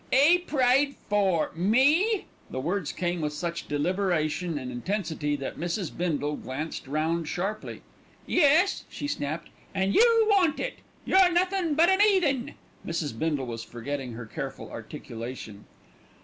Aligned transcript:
"'E 0.11 0.39
prayed 0.47 0.95
for 1.11 1.51
me?" 1.53 2.25
The 2.49 2.59
words 2.59 2.91
came 2.91 3.21
with 3.21 3.33
such 3.33 3.67
deliberation 3.67 4.57
and 4.57 4.71
intensity 4.71 5.35
that 5.35 5.59
Mrs. 5.59 5.95
Bindle 5.95 6.37
glanced 6.37 6.87
round 6.87 7.27
sharply. 7.27 7.83
"Yes!" 8.25 8.83
she 8.89 9.05
snapped, 9.07 9.51
"an' 9.75 9.91
you 9.93 10.25
want 10.27 10.59
it. 10.59 10.79
You're 11.05 11.31
nothin' 11.31 11.75
but 11.75 11.87
an 11.89 11.99
'eathen." 12.01 12.55
Mrs. 12.83 13.15
Bindle 13.19 13.45
was 13.45 13.63
forgetting 13.63 14.13
her 14.13 14.25
careful 14.25 14.71
articulation. 14.71 15.65